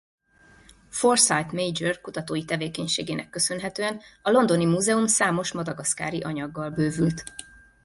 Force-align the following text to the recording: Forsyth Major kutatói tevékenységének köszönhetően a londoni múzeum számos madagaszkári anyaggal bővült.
Forsyth 0.89 1.51
Major 1.53 2.01
kutatói 2.01 2.45
tevékenységének 2.45 3.29
köszönhetően 3.29 4.01
a 4.21 4.29
londoni 4.29 4.65
múzeum 4.65 5.07
számos 5.07 5.51
madagaszkári 5.51 6.19
anyaggal 6.21 6.69
bővült. 6.69 7.23